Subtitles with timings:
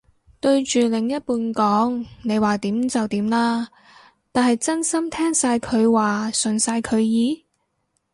[0.39, 3.69] 對住另一半講你話點就點啦，
[4.31, 7.45] 都係真心聽晒佢話順晒佢意？